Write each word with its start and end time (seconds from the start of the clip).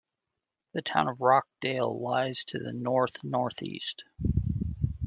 The 0.73 0.81
town 0.81 1.07
of 1.09 1.21
Rochdale 1.21 2.01
lies 2.01 2.43
to 2.45 2.57
the 2.57 2.73
north-northeast. 2.73 4.03